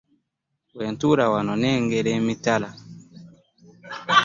[0.73, 2.69] Bwentuula wano nnengera e mitala.